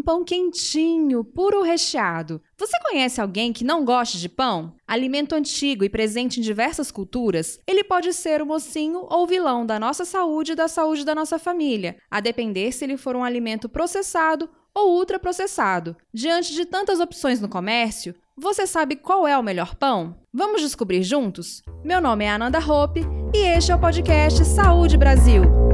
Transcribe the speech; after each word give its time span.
um 0.00 0.02
pão 0.02 0.24
quentinho, 0.24 1.22
puro 1.22 1.60
recheado. 1.60 2.40
Você 2.56 2.72
conhece 2.80 3.20
alguém 3.20 3.52
que 3.52 3.62
não 3.62 3.84
goste 3.84 4.18
de 4.18 4.30
pão? 4.30 4.74
Alimento 4.88 5.34
antigo 5.34 5.84
e 5.84 5.90
presente 5.90 6.40
em 6.40 6.42
diversas 6.42 6.90
culturas, 6.90 7.60
ele 7.66 7.84
pode 7.84 8.10
ser 8.14 8.40
o 8.40 8.46
mocinho 8.46 9.06
ou 9.10 9.26
vilão 9.26 9.66
da 9.66 9.78
nossa 9.78 10.06
saúde 10.06 10.52
e 10.52 10.54
da 10.54 10.68
saúde 10.68 11.04
da 11.04 11.14
nossa 11.14 11.38
família, 11.38 11.98
a 12.10 12.18
depender 12.18 12.72
se 12.72 12.82
ele 12.82 12.96
for 12.96 13.14
um 13.14 13.22
alimento 13.22 13.68
processado 13.68 14.48
ou 14.74 14.96
ultraprocessado. 14.96 15.94
Diante 16.14 16.54
de 16.54 16.64
tantas 16.64 16.98
opções 16.98 17.38
no 17.38 17.48
comércio, 17.48 18.14
você 18.34 18.66
sabe 18.66 18.96
qual 18.96 19.28
é 19.28 19.36
o 19.36 19.42
melhor 19.42 19.74
pão? 19.74 20.16
Vamos 20.32 20.62
descobrir 20.62 21.02
juntos? 21.02 21.62
Meu 21.84 22.00
nome 22.00 22.24
é 22.24 22.30
Ananda 22.30 22.58
Hope 22.58 23.02
e 23.34 23.38
este 23.38 23.70
é 23.70 23.74
o 23.74 23.78
podcast 23.78 24.46
Saúde 24.46 24.96
Brasil. 24.96 25.69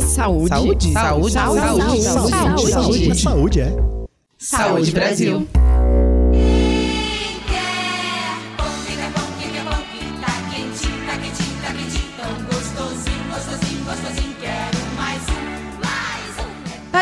Saúde. 0.00 0.48
Saúde. 0.48 0.92
Saúde. 0.92 1.32
Saúde. 1.32 2.02
Saúde. 2.02 2.32
Saúde. 2.32 2.72
Saúde. 2.72 3.14
Saúde, 3.14 3.60
é. 3.60 3.76
Saúde 4.38 4.90
Brasil. 4.92 5.46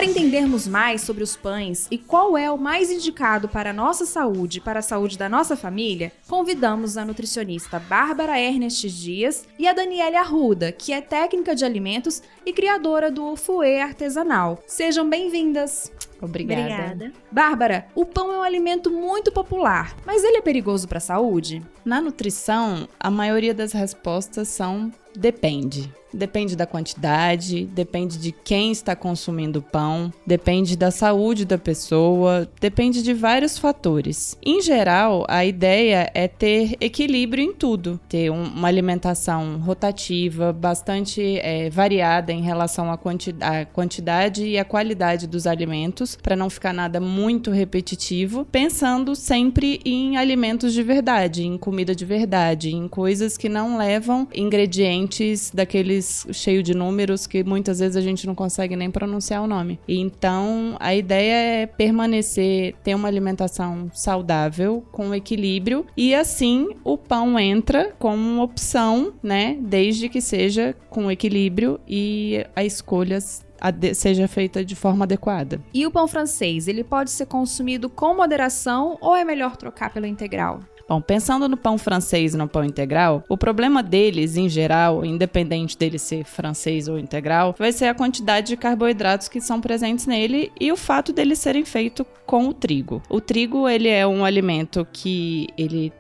Para 0.05 0.11
entendermos 0.11 0.69
mais 0.69 1.01
sobre 1.01 1.25
os 1.25 1.35
pães 1.35 1.89
e 1.91 1.97
qual 1.97 2.37
é 2.37 2.51
o 2.51 2.59
mais 2.59 2.91
indicado 2.91 3.49
para 3.49 3.71
a 3.71 3.73
nossa 3.73 4.05
saúde 4.05 4.59
e 4.59 4.61
para 4.61 4.81
a 4.81 4.83
saúde 4.83 5.17
da 5.17 5.31
nossa 5.31 5.57
família, 5.57 6.13
convidamos 6.29 6.99
a 6.99 7.07
nutricionista 7.07 7.79
Bárbara 7.79 8.39
Ernest 8.39 8.87
Dias 8.91 9.49
e 9.59 9.67
a 9.67 9.73
Daniela 9.73 10.19
Arruda, 10.19 10.71
que 10.71 10.93
é 10.93 11.01
técnica 11.01 11.55
de 11.55 11.65
alimentos 11.65 12.23
e 12.45 12.53
criadora 12.53 13.11
do 13.11 13.35
Fouet 13.35 13.81
Artesanal. 13.81 14.63
Sejam 14.67 15.09
bem-vindas! 15.09 15.91
Obrigada. 16.21 16.61
Obrigada. 16.61 17.13
Bárbara, 17.33 17.87
o 17.95 18.05
pão 18.05 18.31
é 18.31 18.39
um 18.39 18.43
alimento 18.43 18.91
muito 18.91 19.33
popular, 19.33 19.97
mas 20.05 20.23
ele 20.23 20.37
é 20.37 20.43
perigoso 20.43 20.87
para 20.87 20.99
a 20.99 21.01
saúde? 21.01 21.63
Na 21.83 22.03
nutrição, 22.03 22.87
a 23.01 23.11
maioria 23.11 23.55
das 23.55 23.73
respostas 23.73 24.49
são 24.49 24.93
depende. 25.17 25.91
Depende 26.15 26.55
da 26.55 26.65
quantidade, 26.65 27.67
depende 27.67 28.19
de 28.19 28.31
quem 28.31 28.71
está 28.71 28.95
consumindo 28.95 29.59
o 29.59 29.63
pão, 29.63 30.13
depende 30.25 30.77
da 30.77 30.91
saúde 30.93 31.45
da 31.45 31.59
pessoa, 31.59 32.49
depende 32.61 33.03
de 33.03 33.13
vários 33.13 33.59
fatores. 33.59 34.39
Em 34.45 34.63
geral, 34.63 35.25
a 35.29 35.45
ideia 35.45 36.09
é 36.15 36.29
ter 36.29 36.77
equilíbrio 36.81 37.43
em 37.43 37.53
tudo, 37.53 37.99
ter 38.09 38.31
um, 38.31 38.45
uma 38.45 38.69
alimentação 38.69 39.59
rotativa, 39.59 40.53
bastante 40.53 41.39
é, 41.41 41.69
variada 41.69 42.33
em 42.33 42.43
relação 42.43 42.91
à, 42.93 42.97
quanti 42.97 43.35
à 43.41 43.65
quantidade 43.65 44.45
e 44.45 44.57
à 44.57 44.65
qualidade 44.65 45.27
dos 45.27 45.47
alimentos, 45.47 46.17
para 46.23 46.37
não 46.37 46.49
ficar 46.49 46.73
nada 46.73 47.01
muito 47.01 47.51
repetitivo, 47.51 48.45
pensando 48.45 49.17
sempre 49.17 49.81
em 49.85 50.17
alimentos 50.17 50.73
de 50.73 50.83
verdade, 50.83 51.45
em 51.45 51.59
comida 51.59 51.95
de 51.95 52.05
verdade, 52.05 52.71
em 52.71 52.87
coisas 52.87 53.37
que 53.37 53.49
não 53.49 53.77
levam 53.77 54.29
ingredientes 54.33 55.51
daqueles 55.53 56.04
cheio 56.33 56.63
de 56.63 56.75
números 56.75 57.27
que 57.27 57.43
muitas 57.43 57.79
vezes 57.79 57.97
a 57.97 58.01
gente 58.01 58.27
não 58.27 58.35
consegue 58.35 58.77
nem 58.77 58.91
pronunciar 58.91 59.43
o 59.43 59.47
nome. 59.47 59.79
Então, 59.89 60.77
a 60.81 60.95
ideia 60.95 61.63
é 61.63 61.67
permanecer, 61.67 62.75
ter 62.83 62.95
uma 62.95 63.09
alimentação 63.09 63.91
saudável, 63.93 64.85
com 64.93 65.15
equilíbrio, 65.15 65.87
e 65.97 66.15
assim 66.15 66.69
o 66.85 66.97
pão 66.97 67.39
entra 67.39 67.93
como 67.99 68.43
opção, 68.43 69.15
né? 69.23 69.57
Desde 69.61 70.09
que 70.09 70.21
seja 70.21 70.75
com 70.91 71.11
equilíbrio 71.11 71.81
e 71.89 72.45
a 72.55 72.65
escolha 72.65 73.19
seja 73.95 74.29
feita 74.29 74.65
de 74.65 74.75
forma 74.75 75.05
adequada. 75.05 75.61
E 75.73 75.87
o 75.87 75.91
pão 75.91 76.07
francês, 76.07 76.69
ele 76.69 76.85
pode 76.85 77.11
ser 77.11 77.27
consumido 77.27 77.89
com 77.89 78.15
moderação 78.15 78.99
ou 79.01 79.17
é 79.17 79.25
melhor 79.25 79.57
trocar 79.57 79.93
pelo 79.93 80.07
integral? 80.07 80.61
Bom, 80.89 81.01
pensando 81.01 81.49
no 81.49 81.57
pão 81.57 81.79
francês 81.79 82.35
e 82.35 82.37
no 82.37 82.49
pão 82.49 82.65
integral, 82.65 83.25
o 83.29 83.37
problema 83.37 83.83
deles, 83.83 84.37
em 84.37 84.49
geral, 84.49 85.05
independente 85.05 85.77
dele 85.79 85.99
ser 85.99 86.25
francês 86.25 86.89
ou 86.89 86.99
integral, 86.99 87.55
vai 87.59 87.73
ser 87.73 87.87
a 87.87 87.95
quantidade 87.95 88.49
de 88.49 88.57
carboidratos 88.57 89.29
que 89.29 89.41
são 89.41 89.61
presentes 89.61 90.07
nele 90.07 90.53
e 90.61 90.71
o 90.71 90.77
fato 90.77 91.13
deles 91.13 91.39
serem 91.39 91.65
feitos 91.65 92.07
com 92.27 92.49
o 92.49 92.55
trigo. 92.55 93.03
O 93.09 93.21
trigo, 93.21 93.69
ele 93.69 93.89
é 93.89 94.07
um 94.07 94.25
alimento 94.25 94.87
que 94.93 95.49
ele 95.57 95.93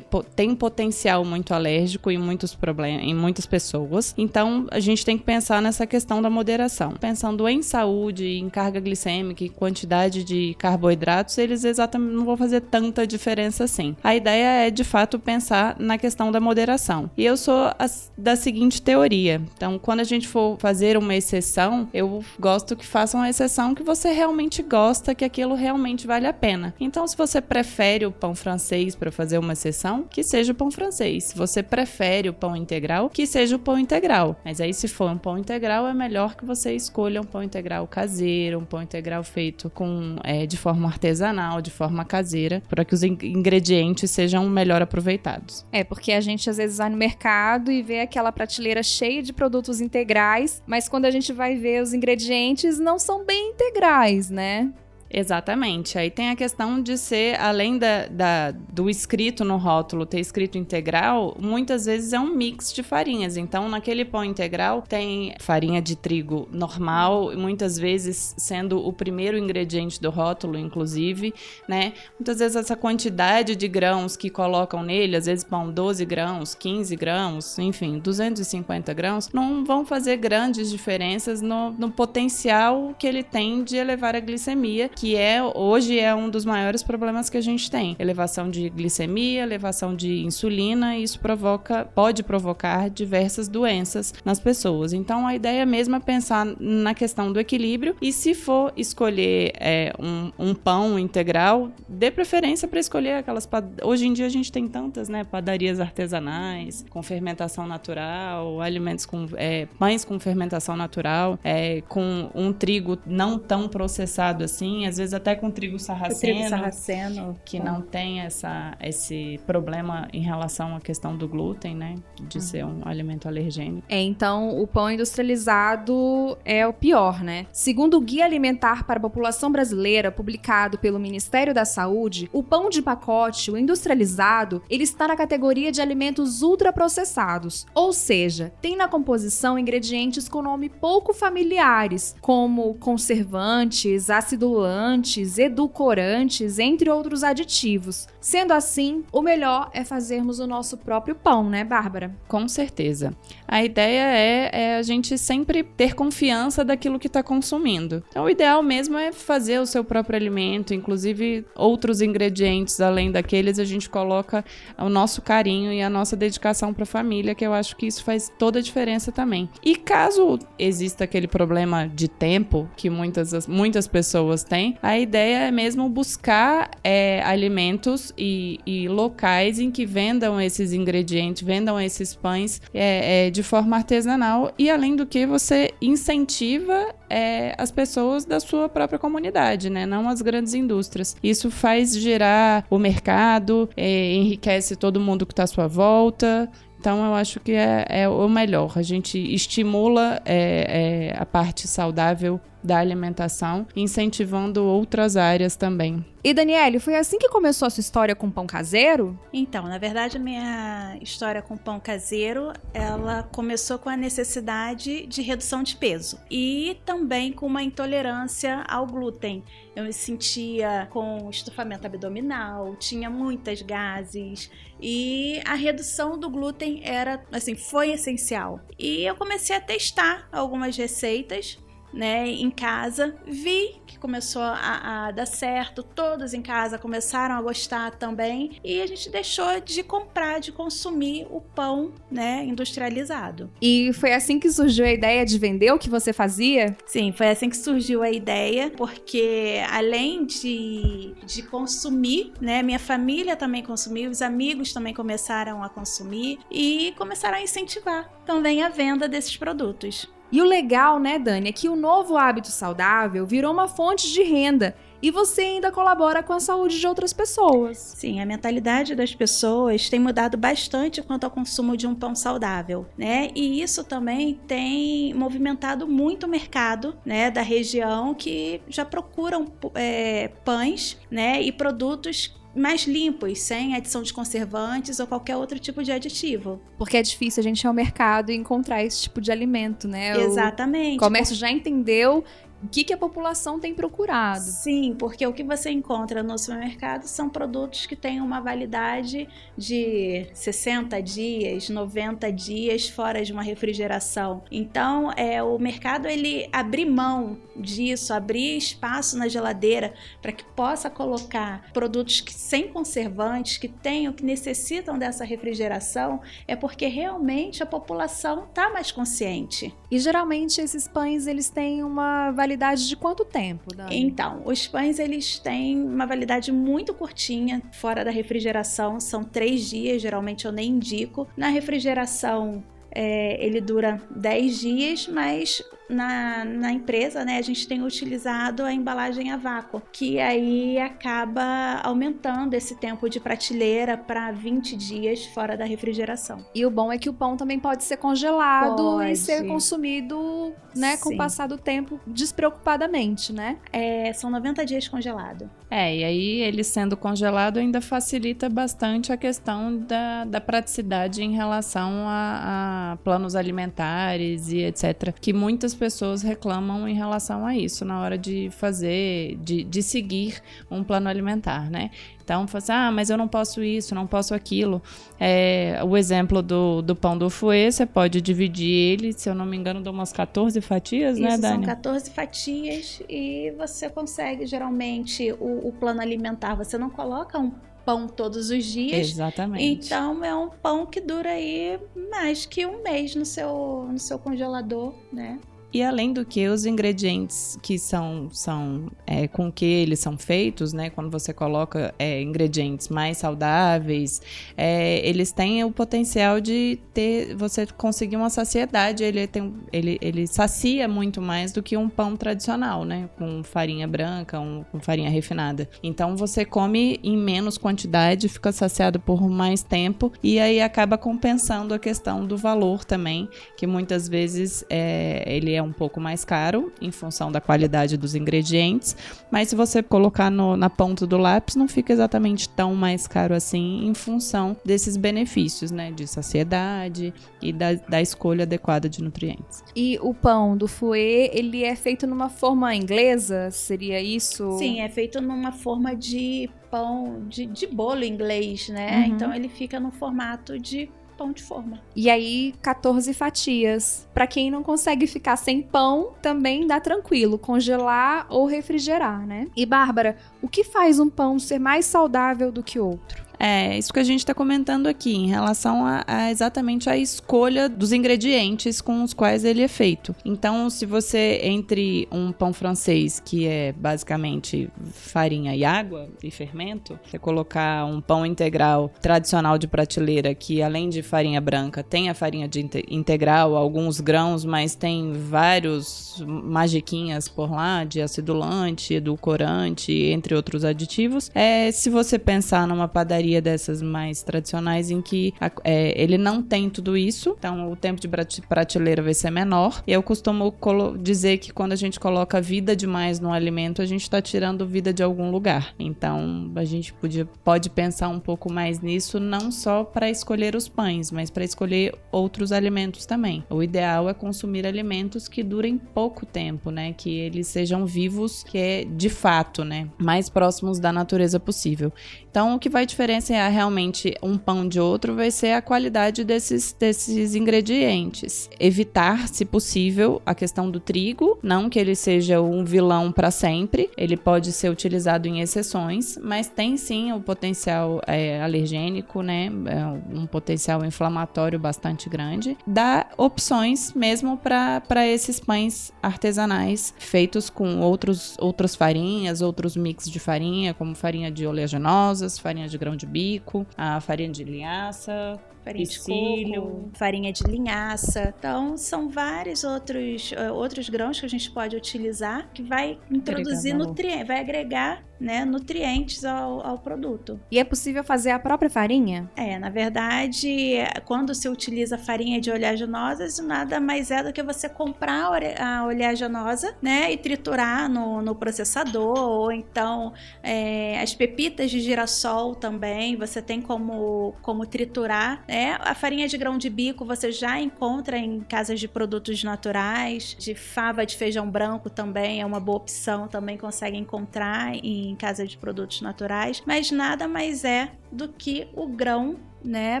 tem 0.36 0.50
um 0.50 0.56
potencial 0.56 1.24
muito 1.24 1.52
alérgico 1.54 2.10
em 2.10 2.18
muitos 2.18 2.54
problemas, 2.54 3.02
em 3.02 3.14
muitas 3.14 3.46
pessoas. 3.46 4.14
Então, 4.16 4.66
a 4.70 4.78
gente 4.78 5.04
tem 5.04 5.16
que 5.16 5.24
pensar 5.24 5.62
nessa 5.62 5.86
questão 5.86 6.20
da 6.20 6.30
moderação. 6.30 6.92
Pensando 6.92 7.48
em 7.48 7.62
saúde, 7.62 8.38
em 8.38 8.48
carga 8.48 8.80
glicêmica 8.80 9.44
e 9.44 9.48
quantidade 9.48 10.22
de 10.22 10.54
carboidratos, 10.58 11.38
eles 11.38 11.64
exatamente 11.64 12.14
não 12.14 12.24
vão 12.24 12.36
fazer 12.36 12.60
tanta 12.60 13.06
diferença 13.06 13.64
assim. 13.64 13.96
A 14.02 14.14
ideia 14.14 14.66
é, 14.66 14.70
de 14.70 14.84
fato, 14.84 15.18
pensar 15.18 15.76
na 15.78 15.98
questão 15.98 16.30
da 16.30 16.40
moderação. 16.40 17.10
E 17.16 17.24
eu 17.24 17.36
sou 17.36 17.54
a, 17.56 17.90
da 18.16 18.36
seguinte 18.36 18.82
teoria. 18.82 19.40
Então, 19.56 19.78
quando 19.78 20.00
a 20.00 20.04
gente 20.04 20.28
for 20.28 20.58
fazer 20.58 20.96
uma 20.96 21.14
exceção, 21.14 21.88
eu 21.92 22.22
gosto 22.38 22.76
que 22.76 22.86
façam 22.86 23.20
uma 23.20 23.30
exceção 23.30 23.74
que 23.74 23.82
você 23.82 24.12
realmente 24.12 24.62
gosta, 24.62 25.14
que 25.14 25.24
aquilo 25.24 25.54
realmente 25.54 26.06
vale 26.06 26.26
a 26.26 26.32
pena. 26.32 26.74
Então, 26.78 27.06
se 27.06 27.16
você 27.16 27.40
prefere 27.40 28.06
o 28.06 28.12
pão 28.12 28.34
francês 28.34 28.94
para 28.94 29.10
fazer 29.10 29.38
uma 29.38 29.52
exceção, 29.52 29.79
que 30.10 30.22
seja 30.22 30.52
o 30.52 30.54
pão 30.54 30.70
francês. 30.70 31.24
Se 31.24 31.36
você 31.36 31.62
prefere 31.62 32.28
o 32.28 32.34
pão 32.34 32.56
integral, 32.56 33.08
que 33.08 33.26
seja 33.26 33.56
o 33.56 33.58
pão 33.58 33.78
integral. 33.78 34.36
Mas 34.44 34.60
aí, 34.60 34.74
se 34.74 34.88
for 34.88 35.10
um 35.10 35.18
pão 35.18 35.38
integral, 35.38 35.86
é 35.86 35.94
melhor 35.94 36.36
que 36.36 36.44
você 36.44 36.74
escolha 36.74 37.20
um 37.20 37.24
pão 37.24 37.42
integral 37.42 37.86
caseiro, 37.86 38.58
um 38.58 38.64
pão 38.64 38.82
integral 38.82 39.22
feito 39.22 39.70
com 39.70 40.16
é, 40.22 40.46
de 40.46 40.56
forma 40.56 40.88
artesanal, 40.88 41.60
de 41.60 41.70
forma 41.70 42.04
caseira, 42.04 42.62
para 42.68 42.84
que 42.84 42.94
os 42.94 43.02
ingredientes 43.02 44.10
sejam 44.10 44.48
melhor 44.48 44.82
aproveitados. 44.82 45.64
É, 45.72 45.82
porque 45.84 46.12
a 46.12 46.20
gente 46.20 46.48
às 46.50 46.56
vezes 46.56 46.78
vai 46.78 46.90
no 46.90 46.96
mercado 46.96 47.70
e 47.70 47.82
vê 47.82 48.00
aquela 48.00 48.32
prateleira 48.32 48.82
cheia 48.82 49.22
de 49.22 49.32
produtos 49.32 49.80
integrais, 49.80 50.62
mas 50.66 50.88
quando 50.88 51.04
a 51.06 51.10
gente 51.10 51.32
vai 51.32 51.56
ver 51.56 51.82
os 51.82 51.92
ingredientes, 51.92 52.78
não 52.78 52.98
são 52.98 53.24
bem 53.24 53.50
integrais, 53.50 54.30
né? 54.30 54.72
Exatamente. 55.12 55.98
Aí 55.98 56.08
tem 56.08 56.30
a 56.30 56.36
questão 56.36 56.80
de 56.80 56.96
ser, 56.96 57.38
além 57.40 57.78
da, 57.78 58.06
da, 58.06 58.50
do 58.52 58.88
escrito 58.88 59.44
no 59.44 59.56
rótulo 59.56 60.06
ter 60.06 60.20
escrito 60.20 60.56
integral, 60.56 61.36
muitas 61.40 61.86
vezes 61.86 62.12
é 62.12 62.20
um 62.20 62.32
mix 62.32 62.72
de 62.72 62.82
farinhas. 62.84 63.36
Então, 63.36 63.68
naquele 63.68 64.04
pão 64.04 64.24
integral 64.24 64.82
tem 64.82 65.34
farinha 65.40 65.82
de 65.82 65.96
trigo 65.96 66.48
normal, 66.52 67.36
muitas 67.36 67.76
vezes 67.76 68.34
sendo 68.38 68.78
o 68.86 68.92
primeiro 68.92 69.36
ingrediente 69.36 70.00
do 70.00 70.10
rótulo, 70.10 70.56
inclusive, 70.56 71.34
né? 71.66 71.92
Muitas 72.16 72.38
vezes 72.38 72.54
essa 72.54 72.76
quantidade 72.76 73.56
de 73.56 73.66
grãos 73.66 74.16
que 74.16 74.30
colocam 74.30 74.82
nele, 74.82 75.16
às 75.16 75.26
vezes 75.26 75.42
pão 75.42 75.72
12 75.72 76.04
grãos, 76.04 76.54
15 76.54 76.94
grãos, 76.94 77.58
enfim, 77.58 77.98
250 77.98 78.94
grãos, 78.94 79.28
não 79.32 79.64
vão 79.64 79.84
fazer 79.84 80.18
grandes 80.18 80.70
diferenças 80.70 81.42
no, 81.42 81.72
no 81.72 81.90
potencial 81.90 82.94
que 82.96 83.08
ele 83.08 83.24
tem 83.24 83.64
de 83.64 83.76
elevar 83.76 84.14
a 84.14 84.20
glicemia 84.20 84.88
que 85.00 85.16
é 85.16 85.42
hoje 85.42 85.98
é 85.98 86.14
um 86.14 86.28
dos 86.28 86.44
maiores 86.44 86.82
problemas 86.82 87.30
que 87.30 87.38
a 87.38 87.40
gente 87.40 87.70
tem. 87.70 87.96
Elevação 87.98 88.50
de 88.50 88.68
glicemia, 88.68 89.42
elevação 89.42 89.96
de 89.96 90.20
insulina, 90.26 90.94
e 90.94 91.04
isso 91.04 91.18
provoca, 91.18 91.86
pode 91.86 92.22
provocar 92.22 92.90
diversas 92.90 93.48
doenças 93.48 94.12
nas 94.26 94.38
pessoas. 94.38 94.92
Então 94.92 95.26
a 95.26 95.34
ideia 95.34 95.64
mesmo 95.64 95.96
é 95.96 96.00
pensar 96.00 96.46
na 96.60 96.92
questão 96.92 97.32
do 97.32 97.40
equilíbrio 97.40 97.96
e 98.02 98.12
se 98.12 98.34
for 98.34 98.74
escolher 98.76 99.54
é, 99.58 99.90
um, 99.98 100.32
um, 100.38 100.54
pão 100.54 100.98
integral, 100.98 101.70
dê 101.88 102.10
preferência 102.10 102.68
para 102.68 102.78
escolher 102.78 103.14
aquelas. 103.14 103.48
Hoje 103.82 104.06
em 104.06 104.12
dia 104.12 104.26
a 104.26 104.30
gente 104.30 104.52
tem 104.52 104.68
tantas, 104.68 105.08
né? 105.08 105.24
Padarias 105.24 105.80
artesanais, 105.80 106.84
com 106.90 107.02
fermentação 107.02 107.66
natural, 107.66 108.60
alimentos 108.60 109.06
com 109.06 109.26
é, 109.36 109.66
pães 109.78 110.04
com 110.04 110.20
fermentação 110.20 110.76
natural, 110.76 111.38
é, 111.42 111.80
com 111.88 112.30
um 112.34 112.52
trigo 112.52 112.98
não 113.06 113.38
tão 113.38 113.66
processado 113.66 114.44
assim 114.44 114.89
às 114.90 114.96
vezes 114.96 115.14
até 115.14 115.34
com 115.34 115.50
trigo 115.50 115.78
sarraceno, 115.78 116.34
trigo 116.34 116.48
sarraceno 116.48 117.40
que 117.44 117.58
não 117.60 117.80
tem 117.80 118.20
essa, 118.20 118.76
esse 118.80 119.40
problema 119.46 120.08
em 120.12 120.20
relação 120.20 120.76
à 120.76 120.80
questão 120.80 121.16
do 121.16 121.28
glúten, 121.28 121.74
né? 121.74 121.94
De 122.20 122.38
uhum. 122.38 122.44
ser 122.44 122.64
um 122.64 122.80
alimento 122.84 123.28
alergênico. 123.28 123.86
É, 123.88 124.00
então 124.00 124.60
o 124.60 124.66
pão 124.66 124.90
industrializado 124.90 126.36
é 126.44 126.66
o 126.66 126.72
pior, 126.72 127.22
né? 127.22 127.46
Segundo 127.52 127.96
o 127.96 128.00
Guia 128.00 128.24
Alimentar 128.24 128.84
para 128.84 128.98
a 128.98 129.02
População 129.02 129.50
Brasileira, 129.50 130.10
publicado 130.10 130.76
pelo 130.78 130.98
Ministério 130.98 131.54
da 131.54 131.64
Saúde, 131.64 132.28
o 132.32 132.42
pão 132.42 132.68
de 132.68 132.82
pacote, 132.82 133.50
o 133.50 133.56
industrializado, 133.56 134.62
ele 134.68 134.84
está 134.84 135.06
na 135.08 135.16
categoria 135.16 135.70
de 135.70 135.80
alimentos 135.80 136.42
ultraprocessados, 136.42 137.66
ou 137.74 137.92
seja, 137.92 138.52
tem 138.60 138.76
na 138.76 138.88
composição 138.88 139.58
ingredientes 139.58 140.28
com 140.28 140.42
nome 140.42 140.68
pouco 140.68 141.14
familiares, 141.14 142.16
como 142.20 142.74
conservantes, 142.74 144.10
acidulantes, 144.10 144.79
edulcorantes, 144.80 145.38
edulcorantes, 145.38 146.58
entre 146.58 146.90
outros 146.90 147.22
aditivos. 147.22 148.08
Sendo 148.20 148.52
assim, 148.52 149.04
o 149.12 149.22
melhor 149.22 149.70
é 149.72 149.84
fazermos 149.84 150.40
o 150.40 150.46
nosso 150.46 150.76
próprio 150.76 151.14
pão, 151.14 151.48
né, 151.48 151.64
Bárbara? 151.64 152.14
Com 152.28 152.46
certeza. 152.48 153.14
A 153.48 153.64
ideia 153.64 154.02
é, 154.02 154.50
é 154.52 154.76
a 154.76 154.82
gente 154.82 155.16
sempre 155.16 155.62
ter 155.62 155.94
confiança 155.94 156.64
daquilo 156.64 156.98
que 156.98 157.06
está 157.06 157.22
consumindo. 157.22 158.02
Então, 158.08 158.24
o 158.24 158.30
ideal 158.30 158.62
mesmo 158.62 158.98
é 158.98 159.12
fazer 159.12 159.58
o 159.58 159.66
seu 159.66 159.82
próprio 159.82 160.16
alimento, 160.16 160.74
inclusive 160.74 161.44
outros 161.54 162.00
ingredientes 162.00 162.80
além 162.80 163.10
daqueles, 163.10 163.58
a 163.58 163.64
gente 163.64 163.88
coloca 163.88 164.44
o 164.78 164.88
nosso 164.88 165.22
carinho 165.22 165.72
e 165.72 165.82
a 165.82 165.90
nossa 165.90 166.16
dedicação 166.16 166.74
para 166.74 166.82
a 166.82 166.86
família, 166.86 167.34
que 167.34 167.46
eu 167.46 167.54
acho 167.54 167.76
que 167.76 167.86
isso 167.86 168.04
faz 168.04 168.30
toda 168.38 168.58
a 168.58 168.62
diferença 168.62 169.10
também. 169.10 169.48
E 169.64 169.76
caso 169.76 170.38
exista 170.58 171.04
aquele 171.04 171.26
problema 171.26 171.88
de 171.88 172.08
tempo 172.08 172.68
que 172.76 172.90
muitas, 172.90 173.46
muitas 173.46 173.86
pessoas 173.86 174.44
têm, 174.44 174.69
a 174.82 174.98
ideia 174.98 175.48
é 175.48 175.50
mesmo 175.50 175.88
buscar 175.88 176.70
é, 176.82 177.22
alimentos 177.24 178.12
e, 178.16 178.58
e, 178.66 178.88
locais 178.88 179.58
em 179.58 179.70
que 179.70 179.86
vendam 179.86 180.40
esses 180.40 180.72
ingredientes, 180.72 181.42
vendam 181.42 181.80
esses 181.80 182.14
pães 182.14 182.60
é, 182.72 183.26
é, 183.26 183.30
de 183.30 183.42
forma 183.42 183.76
artesanal 183.76 184.52
e 184.58 184.70
além 184.70 184.96
do 184.96 185.06
que 185.06 185.26
você 185.26 185.72
incentiva 185.80 186.94
é, 187.08 187.54
as 187.58 187.70
pessoas 187.70 188.24
da 188.24 188.38
sua 188.38 188.68
própria 188.68 188.98
comunidade, 188.98 189.68
né? 189.68 189.84
Não 189.84 190.08
as 190.08 190.22
grandes 190.22 190.54
indústrias. 190.54 191.16
Isso 191.22 191.50
faz 191.50 191.98
girar 191.98 192.64
o 192.70 192.78
mercado, 192.78 193.68
é, 193.76 194.14
enriquece 194.14 194.76
todo 194.76 195.00
mundo 195.00 195.26
que 195.26 195.32
está 195.32 195.42
à 195.42 195.46
sua 195.48 195.66
volta. 195.66 196.48
Então, 196.80 197.04
eu 197.04 197.14
acho 197.14 197.40
que 197.40 197.52
é, 197.52 197.84
é 197.90 198.08
o 198.08 198.26
melhor. 198.26 198.72
A 198.78 198.82
gente 198.82 199.18
estimula 199.18 200.22
é, 200.24 201.10
é, 201.12 201.20
a 201.20 201.26
parte 201.26 201.68
saudável 201.68 202.40
da 202.62 202.78
alimentação, 202.78 203.66
incentivando 203.74 204.64
outras 204.64 205.16
áreas 205.16 205.56
também. 205.56 206.04
E 206.22 206.34
Daniele, 206.34 206.78
foi 206.78 206.96
assim 206.96 207.18
que 207.18 207.30
começou 207.30 207.64
a 207.64 207.70
sua 207.70 207.80
história 207.80 208.14
com 208.14 208.30
pão 208.30 208.46
caseiro? 208.46 209.18
Então, 209.32 209.66
na 209.66 209.78
verdade, 209.78 210.18
a 210.18 210.20
minha 210.20 210.98
história 211.00 211.40
com 211.40 211.56
pão 211.56 211.80
caseiro, 211.80 212.52
ela 212.74 213.22
começou 213.22 213.78
com 213.78 213.88
a 213.88 213.96
necessidade 213.96 215.06
de 215.06 215.22
redução 215.22 215.62
de 215.62 215.76
peso 215.76 216.20
e 216.30 216.76
também 216.84 217.32
com 217.32 217.46
uma 217.46 217.62
intolerância 217.62 218.62
ao 218.68 218.86
glúten. 218.86 219.42
Eu 219.74 219.84
me 219.84 219.94
sentia 219.94 220.88
com 220.90 221.30
estufamento 221.30 221.86
abdominal, 221.86 222.76
tinha 222.76 223.08
muitas 223.08 223.62
gases 223.62 224.50
e 224.78 225.40
a 225.46 225.54
redução 225.54 226.18
do 226.18 226.28
glúten 226.28 226.82
era, 226.84 227.24
assim, 227.32 227.54
foi 227.54 227.92
essencial. 227.92 228.60
E 228.78 229.04
eu 229.06 229.16
comecei 229.16 229.56
a 229.56 229.60
testar 229.60 230.28
algumas 230.30 230.76
receitas 230.76 231.58
né, 231.92 232.28
em 232.28 232.50
casa, 232.50 233.14
vi 233.26 233.80
que 233.86 233.98
começou 233.98 234.42
a, 234.42 235.08
a, 235.08 235.10
dar 235.10 235.26
certo, 235.26 235.82
todos 235.82 236.32
em 236.32 236.42
casa 236.42 236.78
começaram 236.78 237.34
a 237.34 237.42
gostar 237.42 237.92
também, 237.92 238.58
e 238.64 238.80
a 238.80 238.86
gente 238.86 239.10
deixou 239.10 239.60
de 239.60 239.82
comprar, 239.82 240.40
de 240.40 240.52
consumir 240.52 241.26
o 241.30 241.40
pão, 241.40 241.92
né, 242.10 242.44
industrializado. 242.44 243.50
E 243.60 243.92
foi 243.94 244.12
assim 244.12 244.38
que 244.38 244.50
surgiu 244.50 244.84
a 244.84 244.92
ideia 244.92 245.24
de 245.24 245.38
vender 245.38 245.72
o 245.72 245.78
que 245.78 245.90
você 245.90 246.12
fazia? 246.12 246.76
Sim, 246.86 247.12
foi 247.12 247.28
assim 247.28 247.48
que 247.48 247.56
surgiu 247.56 248.02
a 248.02 248.10
ideia, 248.10 248.70
porque 248.70 249.62
além 249.70 250.24
de, 250.24 251.14
de 251.26 251.42
consumir, 251.42 252.32
né, 252.40 252.62
minha 252.62 252.78
família 252.78 253.36
também 253.36 253.62
consumiu, 253.62 254.10
os 254.10 254.22
amigos 254.22 254.72
também 254.72 254.94
começaram 254.94 255.62
a 255.62 255.68
consumir 255.68 256.38
e 256.50 256.94
começaram 256.96 257.38
a 257.38 257.42
incentivar 257.42 258.08
também 258.24 258.62
a 258.62 258.68
venda 258.68 259.08
desses 259.08 259.36
produtos. 259.36 260.08
E 260.32 260.40
o 260.40 260.44
legal, 260.44 260.98
né, 260.98 261.18
Dani, 261.18 261.48
é 261.48 261.52
que 261.52 261.68
o 261.68 261.76
novo 261.76 262.16
hábito 262.16 262.48
saudável 262.48 263.26
virou 263.26 263.52
uma 263.52 263.66
fonte 263.66 264.12
de 264.12 264.22
renda 264.22 264.76
e 265.02 265.10
você 265.10 265.42
ainda 265.42 265.72
colabora 265.72 266.22
com 266.22 266.32
a 266.32 266.40
saúde 266.40 266.78
de 266.78 266.86
outras 266.86 267.12
pessoas. 267.12 267.78
Sim, 267.78 268.20
a 268.20 268.26
mentalidade 268.26 268.94
das 268.94 269.14
pessoas 269.14 269.88
tem 269.88 269.98
mudado 269.98 270.36
bastante 270.36 271.02
quanto 271.02 271.24
ao 271.24 271.30
consumo 271.30 271.76
de 271.76 271.86
um 271.86 271.94
pão 271.94 272.14
saudável, 272.14 272.86
né? 272.98 273.30
E 273.34 273.62
isso 273.62 273.82
também 273.82 274.38
tem 274.46 275.14
movimentado 275.14 275.88
muito 275.88 276.26
o 276.26 276.28
mercado, 276.28 276.96
né, 277.04 277.30
da 277.30 277.42
região 277.42 278.14
que 278.14 278.60
já 278.68 278.84
procuram 278.84 279.46
é, 279.74 280.28
pães, 280.44 280.98
né, 281.10 281.40
e 281.40 281.50
produtos 281.50 282.39
mais 282.54 282.82
limpos, 282.82 283.40
sem 283.40 283.74
adição 283.74 284.02
de 284.02 284.12
conservantes 284.12 284.98
ou 284.98 285.06
qualquer 285.06 285.36
outro 285.36 285.58
tipo 285.58 285.82
de 285.82 285.92
aditivo. 285.92 286.60
Porque 286.76 286.96
é 286.96 287.02
difícil 287.02 287.40
a 287.40 287.44
gente 287.44 287.62
ir 287.62 287.66
ao 287.66 287.74
mercado 287.74 288.30
e 288.30 288.36
encontrar 288.36 288.84
esse 288.84 289.02
tipo 289.02 289.20
de 289.20 289.30
alimento, 289.30 289.86
né? 289.86 290.20
Exatamente. 290.20 290.96
O 290.96 291.00
comércio 291.00 291.34
já 291.34 291.50
entendeu 291.50 292.24
o 292.62 292.68
que, 292.68 292.84
que 292.84 292.92
a 292.92 292.96
população 292.96 293.58
tem 293.58 293.74
procurado. 293.74 294.44
Sim, 294.44 294.94
porque 294.98 295.26
o 295.26 295.32
que 295.32 295.42
você 295.42 295.70
encontra 295.70 296.22
no 296.22 296.36
supermercado 296.38 297.04
são 297.04 297.28
produtos 297.28 297.86
que 297.86 297.96
têm 297.96 298.20
uma 298.20 298.40
validade 298.40 299.26
de 299.56 300.26
60 300.34 301.00
dias, 301.02 301.70
90 301.70 302.30
dias 302.32 302.88
fora 302.88 303.24
de 303.24 303.32
uma 303.32 303.42
refrigeração. 303.42 304.42
Então, 304.50 305.10
é, 305.12 305.42
o 305.42 305.58
mercado 305.58 306.06
ele 306.06 306.48
abrir 306.52 306.84
mão 306.84 307.38
disso, 307.56 308.12
abrir 308.12 308.58
espaço 308.58 309.16
na 309.16 309.26
geladeira 309.26 309.94
para 310.20 310.32
que 310.32 310.44
possa 310.44 310.90
colocar 310.90 311.70
produtos 311.72 312.20
que, 312.20 312.32
sem 312.32 312.68
conservantes, 312.68 313.56
que 313.56 313.68
tenham, 313.68 314.12
que 314.12 314.24
necessitam 314.24 314.98
dessa 314.98 315.24
refrigeração, 315.24 316.20
é 316.46 316.54
porque 316.54 316.86
realmente 316.86 317.62
a 317.62 317.66
população 317.66 318.44
está 318.44 318.70
mais 318.70 318.92
consciente. 318.92 319.74
E 319.90 319.98
geralmente 319.98 320.60
esses 320.60 320.86
pães 320.86 321.26
eles 321.26 321.48
têm 321.48 321.82
uma 321.82 322.30
validade 322.30 322.49
validade 322.50 322.88
de 322.88 322.96
quanto 322.96 323.24
tempo, 323.24 323.74
Dani? 323.74 323.96
Então, 323.96 324.42
os 324.44 324.66
pães 324.66 324.98
eles 324.98 325.38
têm 325.38 325.80
uma 325.80 326.06
validade 326.06 326.50
muito 326.50 326.92
curtinha, 326.92 327.62
fora 327.72 328.04
da 328.04 328.10
refrigeração, 328.10 328.98
são 328.98 329.22
três 329.22 329.70
dias, 329.70 330.02
geralmente 330.02 330.46
eu 330.46 330.52
nem 330.52 330.70
indico. 330.70 331.28
Na 331.36 331.48
refrigeração, 331.48 332.62
é, 332.90 333.44
ele 333.44 333.60
dura 333.60 334.02
10 334.10 334.60
dias, 334.60 335.08
mas 335.08 335.62
na, 335.90 336.44
na 336.44 336.72
empresa, 336.72 337.24
né, 337.24 337.38
a 337.38 337.42
gente 337.42 337.66
tem 337.66 337.82
utilizado 337.82 338.62
a 338.62 338.72
embalagem 338.72 339.32
a 339.32 339.36
vácuo, 339.36 339.82
que 339.92 340.18
aí 340.20 340.78
acaba 340.78 341.80
aumentando 341.82 342.54
esse 342.54 342.76
tempo 342.76 343.08
de 343.08 343.20
prateleira 343.20 343.96
para 343.96 344.30
20 344.32 344.76
dias 344.76 345.26
fora 345.26 345.56
da 345.56 345.64
refrigeração. 345.64 346.44
E 346.54 346.64
o 346.64 346.70
bom 346.70 346.92
é 346.92 346.98
que 346.98 347.08
o 347.08 347.12
pão 347.12 347.36
também 347.36 347.58
pode 347.58 347.84
ser 347.84 347.96
congelado 347.96 348.76
pode. 348.76 349.12
e 349.12 349.16
ser 349.16 349.46
consumido, 349.46 350.52
né, 350.74 350.96
com 350.96 351.14
o 351.14 351.16
passar 351.16 351.46
do 351.46 351.58
tempo 351.58 352.00
despreocupadamente, 352.06 353.32
né? 353.32 353.58
É, 353.72 354.12
são 354.12 354.30
90 354.30 354.64
dias 354.64 354.88
congelado. 354.88 355.50
É, 355.70 355.96
e 355.96 356.04
aí 356.04 356.40
ele 356.40 356.64
sendo 356.64 356.96
congelado 356.96 357.58
ainda 357.58 357.80
facilita 357.80 358.48
bastante 358.48 359.12
a 359.12 359.16
questão 359.16 359.78
da, 359.78 360.24
da 360.24 360.40
praticidade 360.40 361.22
em 361.22 361.32
relação 361.32 362.08
a, 362.08 362.92
a 362.92 362.96
planos 363.04 363.36
alimentares 363.36 364.50
e 364.50 364.58
etc. 364.58 365.14
Que 365.20 365.32
muitas 365.32 365.72
pessoas 365.80 366.20
reclamam 366.20 366.86
em 366.86 366.94
relação 366.94 367.46
a 367.46 367.56
isso 367.56 367.86
na 367.86 367.98
hora 368.02 368.18
de 368.18 368.50
fazer, 368.50 369.38
de, 369.42 369.64
de 369.64 369.82
seguir 369.82 370.42
um 370.70 370.84
plano 370.84 371.08
alimentar, 371.08 371.70
né? 371.70 371.90
Então, 372.22 372.46
fala 372.46 372.58
assim, 372.62 372.72
ah, 372.72 372.92
mas 372.92 373.08
eu 373.08 373.16
não 373.16 373.26
posso 373.26 373.62
isso, 373.62 373.94
não 373.94 374.06
posso 374.06 374.34
aquilo. 374.34 374.82
É, 375.18 375.80
o 375.82 375.96
exemplo 375.96 376.42
do, 376.42 376.82
do 376.82 376.94
pão 376.94 377.16
do 377.16 377.30
fouet, 377.30 377.72
você 377.72 377.86
pode 377.86 378.20
dividir 378.20 378.70
ele, 378.70 379.14
se 379.14 379.30
eu 379.30 379.34
não 379.34 379.46
me 379.46 379.56
engano, 379.56 379.82
de 379.82 379.88
umas 379.88 380.12
14 380.12 380.60
fatias, 380.60 381.14
isso, 381.14 381.22
né, 381.22 381.38
Dani? 381.38 381.64
são 381.64 381.74
14 381.74 382.10
fatias 382.10 383.02
e 383.08 383.52
você 383.56 383.88
consegue, 383.88 384.44
geralmente, 384.44 385.32
o, 385.40 385.68
o 385.68 385.72
plano 385.72 386.02
alimentar, 386.02 386.54
você 386.54 386.76
não 386.76 386.90
coloca 386.90 387.38
um 387.38 387.50
pão 387.86 388.06
todos 388.06 388.50
os 388.50 388.64
dias. 388.64 389.08
Exatamente. 389.08 389.64
Então 389.64 390.22
é 390.22 390.34
um 390.34 390.50
pão 390.50 390.84
que 390.84 391.00
dura 391.00 391.30
aí 391.30 391.80
mais 392.10 392.44
que 392.44 392.66
um 392.66 392.82
mês 392.82 393.14
no 393.14 393.24
seu, 393.24 393.88
no 393.90 393.98
seu 393.98 394.18
congelador, 394.18 394.94
né? 395.12 395.38
E 395.72 395.82
além 395.82 396.12
do 396.12 396.24
que, 396.24 396.48
os 396.48 396.66
ingredientes 396.66 397.56
que 397.62 397.78
são, 397.78 398.28
são 398.32 398.90
é, 399.06 399.28
com 399.28 399.52
que 399.52 399.64
eles 399.64 400.00
são 400.00 400.18
feitos, 400.18 400.72
né? 400.72 400.90
Quando 400.90 401.10
você 401.10 401.32
coloca 401.32 401.94
é, 401.98 402.20
ingredientes 402.20 402.88
mais 402.88 403.18
saudáveis, 403.18 404.20
é, 404.56 405.06
eles 405.08 405.30
têm 405.30 405.62
o 405.62 405.70
potencial 405.70 406.40
de 406.40 406.78
ter 406.92 407.36
você 407.36 407.66
conseguir 407.66 408.16
uma 408.16 408.30
saciedade. 408.30 409.04
Ele, 409.04 409.26
tem, 409.28 409.54
ele, 409.72 409.96
ele 410.00 410.26
sacia 410.26 410.88
muito 410.88 411.22
mais 411.22 411.52
do 411.52 411.62
que 411.62 411.76
um 411.76 411.88
pão 411.88 412.16
tradicional, 412.16 412.84
né? 412.84 413.08
Com 413.16 413.44
farinha 413.44 413.86
branca, 413.86 414.40
um, 414.40 414.64
com 414.72 414.80
farinha 414.80 415.08
refinada. 415.10 415.68
Então 415.82 416.16
você 416.16 416.44
come 416.44 416.98
em 417.02 417.16
menos 417.16 417.56
quantidade, 417.56 418.28
fica 418.28 418.50
saciado 418.50 418.98
por 418.98 419.28
mais 419.28 419.62
tempo 419.62 420.12
e 420.22 420.40
aí 420.40 420.60
acaba 420.60 420.98
compensando 420.98 421.72
a 421.72 421.78
questão 421.78 422.26
do 422.26 422.36
valor 422.36 422.84
também, 422.84 423.28
que 423.56 423.66
muitas 423.66 424.08
vezes 424.08 424.64
é, 424.68 425.22
ele 425.26 425.52
é 425.52 425.59
é 425.60 425.62
um 425.62 425.72
pouco 425.72 426.00
mais 426.00 426.24
caro 426.24 426.72
em 426.80 426.90
função 426.90 427.30
da 427.30 427.40
qualidade 427.40 427.96
dos 427.96 428.14
ingredientes, 428.14 428.96
mas 429.30 429.48
se 429.48 429.56
você 429.56 429.82
colocar 429.82 430.30
no, 430.30 430.56
na 430.56 430.68
ponta 430.68 431.06
do 431.06 431.16
lápis, 431.16 431.56
não 431.56 431.68
fica 431.68 431.92
exatamente 431.92 432.48
tão 432.48 432.74
mais 432.74 433.06
caro 433.06 433.34
assim 433.34 433.86
em 433.86 433.94
função 433.94 434.56
desses 434.64 434.96
benefícios, 434.96 435.70
né? 435.70 435.90
De 435.90 436.06
saciedade 436.06 437.12
e 437.40 437.52
da, 437.52 437.74
da 437.74 438.00
escolha 438.00 438.42
adequada 438.42 438.88
de 438.88 439.02
nutrientes. 439.02 439.62
E 439.74 439.98
o 440.00 440.12
pão 440.12 440.56
do 440.56 440.66
fouet, 440.66 441.30
ele 441.32 441.64
é 441.64 441.76
feito 441.76 442.06
numa 442.06 442.28
forma 442.28 442.74
inglesa? 442.74 443.50
Seria 443.50 444.00
isso? 444.00 444.58
Sim, 444.58 444.80
é 444.80 444.88
feito 444.88 445.20
numa 445.20 445.52
forma 445.52 445.94
de 445.94 446.50
pão, 446.70 447.24
de, 447.28 447.46
de 447.46 447.66
bolo 447.66 448.04
inglês, 448.04 448.68
né? 448.68 449.00
Uhum. 449.00 449.14
Então 449.14 449.34
ele 449.34 449.48
fica 449.48 449.80
no 449.80 449.90
formato 449.90 450.58
de 450.58 450.90
pão 451.20 451.32
de 451.32 451.42
forma. 451.42 451.78
E 451.94 452.08
aí, 452.08 452.54
14 452.62 453.12
fatias. 453.12 454.08
Para 454.14 454.26
quem 454.26 454.50
não 454.50 454.62
consegue 454.62 455.06
ficar 455.06 455.36
sem 455.36 455.60
pão, 455.60 456.14
também 456.22 456.66
dá 456.66 456.80
tranquilo, 456.80 457.38
congelar 457.38 458.26
ou 458.30 458.46
refrigerar, 458.46 459.26
né? 459.26 459.46
E 459.54 459.66
Bárbara, 459.66 460.16
o 460.40 460.48
que 460.48 460.64
faz 460.64 460.98
um 460.98 461.10
pão 461.10 461.38
ser 461.38 461.58
mais 461.58 461.84
saudável 461.84 462.50
do 462.50 462.62
que 462.62 462.80
outro? 462.80 463.29
É, 463.40 463.78
isso 463.78 463.90
que 463.90 463.98
a 463.98 464.04
gente 464.04 464.18
está 464.18 464.34
comentando 464.34 464.86
aqui, 464.86 465.14
em 465.14 465.28
relação 465.28 465.86
a, 465.86 466.04
a, 466.06 466.30
exatamente 466.30 466.90
a 466.90 466.96
escolha 466.98 467.70
dos 467.70 467.90
ingredientes 467.90 468.82
com 468.82 469.02
os 469.02 469.14
quais 469.14 469.44
ele 469.44 469.62
é 469.62 469.68
feito. 469.68 470.14
Então, 470.26 470.68
se 470.68 470.84
você, 470.84 471.40
entre 471.42 472.06
um 472.12 472.32
pão 472.32 472.52
francês, 472.52 473.18
que 473.24 473.46
é 473.46 473.72
basicamente 473.72 474.68
farinha 474.92 475.56
e 475.56 475.64
água 475.64 476.10
e 476.22 476.30
fermento, 476.30 476.98
você 477.02 477.18
colocar 477.18 477.86
um 477.86 477.98
pão 478.00 478.26
integral 478.26 478.92
tradicional 479.00 479.56
de 479.56 479.66
prateleira, 479.66 480.34
que 480.34 480.62
além 480.62 480.90
de 480.90 481.02
farinha 481.02 481.40
branca, 481.40 481.82
tem 481.82 482.10
a 482.10 482.14
farinha 482.14 482.46
de 482.46 482.60
integral, 482.90 483.56
alguns 483.56 484.00
grãos, 484.00 484.44
mas 484.44 484.74
tem 484.74 485.12
vários 485.14 486.22
magiquinhas 486.26 487.26
por 487.26 487.50
lá, 487.50 487.84
de 487.84 488.02
acidulante, 488.02 488.92
edulcorante, 488.92 489.92
entre 489.92 490.34
outros 490.34 490.62
aditivos. 490.62 491.30
É, 491.34 491.72
se 491.72 491.88
você 491.88 492.18
pensar 492.18 492.66
numa 492.66 492.86
padaria 492.86 493.29
dessas 493.38 493.82
mais 493.82 494.22
tradicionais 494.22 494.90
em 494.90 495.02
que 495.02 495.34
é, 495.62 495.92
ele 496.02 496.16
não 496.16 496.42
tem 496.42 496.70
tudo 496.70 496.96
isso, 496.96 497.36
então 497.38 497.70
o 497.70 497.76
tempo 497.76 498.00
de 498.00 498.08
prateleira 498.48 499.02
vai 499.02 499.12
ser 499.12 499.30
menor. 499.30 499.82
E 499.86 499.92
eu 499.92 500.02
costumo 500.02 500.54
dizer 500.98 501.36
que 501.36 501.52
quando 501.52 501.72
a 501.72 501.76
gente 501.76 502.00
coloca 502.00 502.40
vida 502.40 502.74
demais 502.74 503.20
no 503.20 503.30
alimento, 503.30 503.82
a 503.82 503.86
gente 503.86 504.02
está 504.02 504.22
tirando 504.22 504.66
vida 504.66 504.90
de 504.90 505.02
algum 505.02 505.30
lugar. 505.30 505.74
Então 505.78 506.50
a 506.56 506.64
gente 506.64 506.94
podia, 506.94 507.26
pode 507.44 507.68
pensar 507.68 508.08
um 508.08 508.18
pouco 508.18 508.50
mais 508.50 508.80
nisso, 508.80 509.20
não 509.20 509.50
só 509.50 509.84
para 509.84 510.08
escolher 510.08 510.54
os 510.54 510.66
pães, 510.66 511.10
mas 511.10 511.28
para 511.28 511.44
escolher 511.44 511.94
outros 512.10 512.52
alimentos 512.52 513.04
também. 513.04 513.44
O 513.50 513.62
ideal 513.62 514.08
é 514.08 514.14
consumir 514.14 514.66
alimentos 514.66 515.28
que 515.28 515.42
durem 515.42 515.76
pouco 515.76 516.24
tempo, 516.24 516.70
né? 516.70 516.92
Que 516.92 517.18
eles 517.18 517.48
sejam 517.48 517.84
vivos, 517.84 518.44
que 518.44 518.56
é 518.56 518.84
de 518.84 519.08
fato, 519.08 519.64
né? 519.64 519.88
Mais 519.98 520.28
próximos 520.28 520.78
da 520.78 520.92
natureza 520.92 521.40
possível. 521.40 521.92
Então, 522.30 522.54
o 522.54 522.58
que 522.58 522.68
vai 522.68 522.86
diferenciar 523.20 523.52
realmente 523.52 524.14
um 524.22 524.36
pão 524.38 524.66
de 524.66 524.80
outro 524.80 525.14
vai 525.14 525.30
ser 525.30 525.52
a 525.52 525.62
qualidade 525.62 526.24
desses, 526.24 526.74
desses 526.78 527.34
ingredientes. 527.34 528.48
Evitar, 528.58 529.28
se 529.28 529.44
possível, 529.44 530.20
a 530.24 530.34
questão 530.34 530.70
do 530.70 530.80
trigo, 530.80 531.38
não 531.42 531.68
que 531.68 531.78
ele 531.78 531.94
seja 531.94 532.40
um 532.40 532.64
vilão 532.64 533.12
para 533.12 533.30
sempre, 533.30 533.90
ele 533.96 534.16
pode 534.16 534.52
ser 534.52 534.70
utilizado 534.70 535.28
em 535.28 535.40
exceções, 535.40 536.18
mas 536.22 536.48
tem 536.48 536.76
sim 536.76 537.12
o 537.12 537.20
potencial 537.20 538.00
é, 538.06 538.42
alergênico, 538.42 539.22
né? 539.22 539.50
É 539.66 540.16
um 540.16 540.26
potencial 540.26 540.84
inflamatório 540.84 541.58
bastante 541.58 542.08
grande. 542.08 542.56
Dá 542.66 543.06
opções 543.18 543.92
mesmo 543.92 544.38
para 544.38 545.06
esses 545.06 545.38
pães 545.38 545.92
artesanais 546.02 546.94
feitos 546.98 547.50
com 547.50 547.80
outros, 547.80 548.36
outras 548.40 548.74
farinhas, 548.74 549.42
outros 549.42 549.76
mix 549.76 550.08
de 550.08 550.18
farinha, 550.18 550.72
como 550.72 550.94
farinha 550.94 551.30
de 551.30 551.46
oleaginosa 551.46 552.30
farinha 552.38 552.68
de 552.68 552.78
grão 552.78 552.96
de 552.96 553.06
bico, 553.10 553.66
a 553.76 554.00
farinha 554.00 554.30
de 554.30 554.44
linhaça, 554.44 555.38
farinha 555.64 555.84
de 555.84 555.98
coco, 555.98 556.90
farinha 556.94 557.32
de 557.32 557.42
linhaça. 557.44 558.34
Então, 558.38 558.76
são 558.76 559.08
vários 559.08 559.64
outros, 559.64 560.32
uh, 560.32 560.54
outros 560.54 560.88
grãos 560.88 561.18
que 561.18 561.26
a 561.26 561.28
gente 561.28 561.50
pode 561.50 561.76
utilizar 561.76 562.48
que 562.52 562.62
vai 562.62 562.98
introduzir 563.10 563.74
nutrientes, 563.74 564.26
vai 564.26 564.40
agregar 564.40 565.04
né, 565.20 565.44
nutrientes 565.44 566.24
ao, 566.24 566.66
ao, 566.66 566.78
produto. 566.78 567.38
E 567.50 567.58
é 567.58 567.64
possível 567.64 568.02
fazer 568.02 568.30
a 568.30 568.38
própria 568.38 568.70
farinha? 568.70 569.30
É, 569.36 569.58
na 569.58 569.68
verdade, 569.68 570.78
quando 571.04 571.34
se 571.34 571.48
utiliza 571.48 571.98
farinha 571.98 572.40
de 572.40 572.50
oleaginosas, 572.50 573.38
nada 573.38 573.78
mais 573.78 574.10
é 574.10 574.22
do 574.22 574.32
que 574.32 574.42
você 574.42 574.68
comprar 574.68 575.42
a 575.60 575.84
oleaginosa, 575.84 576.74
né, 576.80 577.12
e 577.12 577.16
triturar 577.16 577.88
no, 577.88 578.22
no 578.22 578.34
processador, 578.34 579.18
ou 579.18 579.52
então 579.52 580.12
é, 580.42 581.00
as 581.00 581.14
pepitas 581.14 581.70
de 581.70 581.80
girassol 581.80 582.54
também, 582.54 583.16
você 583.16 583.42
tem 583.42 583.60
como, 583.60 584.34
como 584.40 584.64
triturar 584.64 585.44
é, 585.46 585.72
a 585.72 585.94
farinha 585.94 586.26
de 586.26 586.38
grão 586.38 586.56
de 586.56 586.70
bico 586.70 587.04
você 587.04 587.30
já 587.30 587.60
encontra 587.60 588.16
em 588.16 588.40
casas 588.40 588.80
de 588.80 588.88
produtos 588.88 589.44
naturais, 589.44 590.34
de 590.38 590.54
fava 590.54 591.04
de 591.04 591.16
feijão 591.16 591.50
branco 591.50 591.90
também 591.90 592.40
é 592.40 592.46
uma 592.46 592.60
boa 592.60 592.78
opção, 592.78 593.28
também 593.28 593.58
consegue 593.58 593.96
encontrar 593.96 594.74
em 594.74 595.09
casas 595.14 595.50
de 595.50 595.58
produtos 595.58 596.00
naturais, 596.00 596.62
mas 596.66 596.90
nada 596.90 597.26
mais 597.28 597.64
é 597.64 597.92
do 598.10 598.28
que 598.28 598.68
o 598.74 598.86
grão 598.86 599.36
né, 599.62 600.00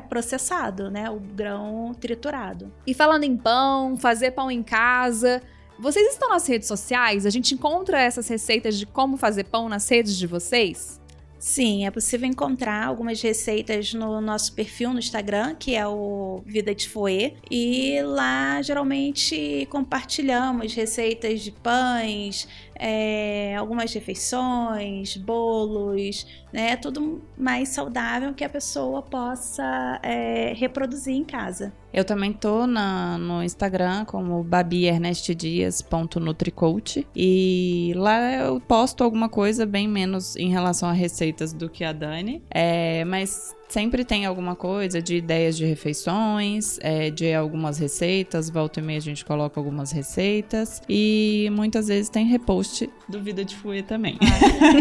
processado, 0.00 0.90
né, 0.90 1.10
o 1.10 1.20
grão 1.20 1.92
triturado. 1.98 2.72
E 2.86 2.94
falando 2.94 3.24
em 3.24 3.36
pão, 3.36 3.96
fazer 3.96 4.30
pão 4.32 4.50
em 4.50 4.62
casa, 4.62 5.42
vocês 5.78 6.12
estão 6.12 6.28
nas 6.28 6.46
redes 6.46 6.68
sociais? 6.68 7.26
A 7.26 7.30
gente 7.30 7.54
encontra 7.54 8.00
essas 8.00 8.28
receitas 8.28 8.78
de 8.78 8.86
como 8.86 9.16
fazer 9.16 9.44
pão 9.44 9.68
nas 9.68 9.88
redes 9.88 10.16
de 10.16 10.26
vocês? 10.26 11.00
Sim, 11.40 11.86
é 11.86 11.90
possível 11.90 12.28
encontrar 12.28 12.84
algumas 12.84 13.22
receitas 13.22 13.94
no 13.94 14.20
nosso 14.20 14.52
perfil 14.52 14.92
no 14.92 14.98
Instagram, 14.98 15.54
que 15.58 15.74
é 15.74 15.86
o 15.86 16.42
Vida 16.44 16.74
de 16.74 16.86
Foe, 16.86 17.34
e 17.50 17.98
lá 18.02 18.60
geralmente 18.60 19.66
compartilhamos 19.70 20.74
receitas 20.74 21.40
de 21.40 21.50
pães, 21.50 22.46
é, 22.80 23.54
algumas 23.56 23.92
refeições, 23.92 25.18
bolos, 25.18 26.26
né? 26.50 26.76
Tudo 26.76 27.20
mais 27.36 27.68
saudável 27.68 28.32
que 28.32 28.42
a 28.42 28.48
pessoa 28.48 29.02
possa 29.02 30.00
é, 30.02 30.54
reproduzir 30.56 31.14
em 31.14 31.24
casa. 31.24 31.74
Eu 31.92 32.04
também 32.04 32.32
tô 32.32 32.66
na, 32.66 33.18
no 33.18 33.42
Instagram 33.42 34.06
como 34.06 34.42
babiernestdias.nutricoach 34.42 37.06
e 37.14 37.92
lá 37.96 38.32
eu 38.32 38.58
posto 38.60 39.04
alguma 39.04 39.28
coisa 39.28 39.66
bem 39.66 39.86
menos 39.86 40.34
em 40.36 40.48
relação 40.48 40.88
a 40.88 40.92
receitas 40.92 41.52
do 41.52 41.68
que 41.68 41.84
a 41.84 41.92
Dani, 41.92 42.42
é, 42.48 43.04
mas 43.04 43.54
sempre 43.70 44.04
tem 44.04 44.26
alguma 44.26 44.56
coisa 44.56 45.00
de 45.00 45.16
ideias 45.16 45.56
de 45.56 45.64
refeições, 45.64 46.78
é, 46.80 47.10
de 47.10 47.32
algumas 47.32 47.78
receitas. 47.78 48.50
Volta 48.50 48.80
e 48.80 48.82
meia 48.82 48.98
a 48.98 49.02
gente 49.02 49.24
coloca 49.24 49.58
algumas 49.58 49.92
receitas. 49.92 50.82
E 50.88 51.48
muitas 51.52 51.88
vezes 51.88 52.08
tem 52.08 52.26
repost 52.26 52.90
do 53.08 53.22
Vida 53.22 53.44
de 53.44 53.56
Fui 53.56 53.82
também. 53.82 54.18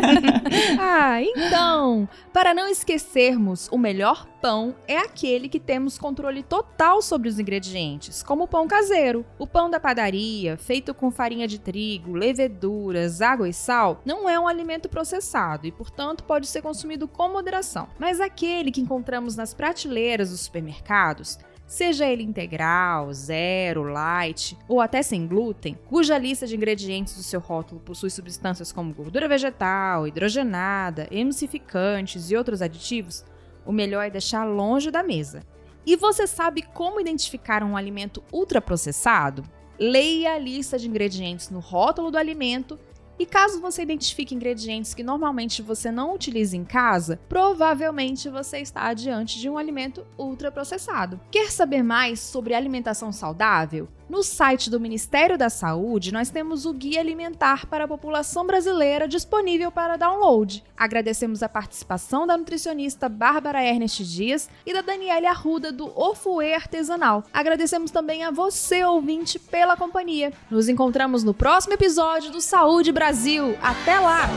ah, 0.79 1.21
então, 1.21 2.07
para 2.33 2.53
não 2.53 2.67
esquecermos, 2.67 3.69
o 3.71 3.77
melhor 3.77 4.27
pão 4.41 4.75
é 4.87 4.97
aquele 4.97 5.49
que 5.49 5.59
temos 5.59 5.97
controle 5.97 6.43
total 6.43 7.01
sobre 7.01 7.27
os 7.27 7.39
ingredientes, 7.39 8.23
como 8.23 8.43
o 8.43 8.47
pão 8.47 8.67
caseiro. 8.67 9.25
O 9.37 9.45
pão 9.45 9.69
da 9.69 9.79
padaria, 9.79 10.57
feito 10.57 10.93
com 10.93 11.11
farinha 11.11 11.47
de 11.47 11.59
trigo, 11.59 12.13
leveduras, 12.13 13.21
água 13.21 13.49
e 13.49 13.53
sal, 13.53 14.01
não 14.05 14.29
é 14.29 14.39
um 14.39 14.47
alimento 14.47 14.87
processado 14.89 15.67
e, 15.67 15.71
portanto, 15.71 16.23
pode 16.23 16.47
ser 16.47 16.61
consumido 16.61 17.07
com 17.07 17.29
moderação. 17.29 17.87
Mas 17.99 18.19
aquele 18.19 18.71
que 18.71 18.78
que 18.79 18.83
encontramos 18.83 19.35
nas 19.35 19.53
prateleiras 19.53 20.29
dos 20.29 20.41
supermercados, 20.41 21.37
seja 21.67 22.07
ele 22.07 22.23
integral, 22.23 23.13
zero, 23.13 23.83
light 23.83 24.57
ou 24.67 24.79
até 24.79 25.03
sem 25.03 25.27
glúten, 25.27 25.77
cuja 25.87 26.17
lista 26.17 26.47
de 26.47 26.55
ingredientes 26.55 27.15
do 27.15 27.23
seu 27.23 27.39
rótulo 27.41 27.81
possui 27.81 28.09
substâncias 28.09 28.71
como 28.71 28.93
gordura 28.93 29.27
vegetal, 29.27 30.07
hidrogenada, 30.07 31.07
emulsificantes 31.11 32.31
e 32.31 32.37
outros 32.37 32.61
aditivos, 32.61 33.25
o 33.65 33.71
melhor 33.71 34.05
é 34.05 34.09
deixar 34.09 34.45
longe 34.45 34.89
da 34.89 35.03
mesa. 35.03 35.43
E 35.85 35.95
você 35.95 36.25
sabe 36.25 36.61
como 36.61 37.01
identificar 37.01 37.63
um 37.63 37.75
alimento 37.75 38.23
ultraprocessado? 38.31 39.43
Leia 39.77 40.33
a 40.33 40.39
lista 40.39 40.77
de 40.77 40.87
ingredientes 40.87 41.49
no 41.49 41.59
rótulo 41.59 42.11
do 42.11 42.17
alimento 42.17 42.79
e 43.19 43.25
caso 43.25 43.59
você 43.59 43.81
identifique 43.81 44.33
ingredientes 44.33 44.93
que 44.93 45.03
normalmente 45.03 45.61
você 45.61 45.91
não 45.91 46.15
utiliza 46.15 46.55
em 46.55 46.63
casa, 46.63 47.19
provavelmente 47.27 48.29
você 48.29 48.59
está 48.59 48.93
diante 48.93 49.37
de 49.37 49.49
um 49.49 49.57
alimento 49.57 50.07
ultraprocessado. 50.17 51.19
Quer 51.29 51.51
saber 51.51 51.83
mais 51.83 52.21
sobre 52.21 52.53
alimentação 52.53 53.11
saudável? 53.11 53.89
No 54.09 54.23
site 54.23 54.71
do 54.71 54.79
Ministério 54.79 55.37
da 55.37 55.51
Saúde, 55.51 56.11
nós 56.11 56.31
temos 56.31 56.65
o 56.65 56.73
Guia 56.73 56.99
Alimentar 56.99 57.67
para 57.67 57.83
a 57.83 57.87
População 57.87 58.43
Brasileira 58.43 59.07
disponível 59.07 59.71
para 59.71 59.97
download. 59.97 60.63
Agradecemos 60.75 61.43
a 61.43 61.47
participação 61.47 62.25
da 62.25 62.35
nutricionista 62.35 63.07
Bárbara 63.07 63.63
Ernest 63.63 64.03
Dias 64.03 64.49
e 64.65 64.73
da 64.73 64.81
Daniela 64.81 65.29
Arruda 65.29 65.71
do 65.71 65.91
Ofuê 65.95 66.55
Artesanal. 66.55 67.23
Agradecemos 67.31 67.91
também 67.91 68.23
a 68.23 68.31
você, 68.31 68.83
ouvinte, 68.83 69.37
pela 69.37 69.77
companhia. 69.77 70.33
Nos 70.49 70.67
encontramos 70.67 71.23
no 71.23 71.33
próximo 71.33 71.75
episódio 71.75 72.31
do 72.31 72.41
Saúde 72.41 72.91
Brasil. 72.91 73.55
Até 73.61 73.99
lá! 73.99 74.27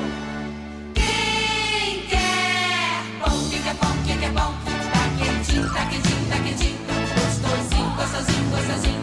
Tá 4.92 5.08
quentinho, 5.18 5.72
tá 5.72 5.86
quentinho, 5.86 6.28
tá 6.28 6.36
quentinho, 6.42 6.78
gostosinho, 7.14 7.90
gostosinho, 7.96 8.50
gostosinho, 8.50 9.01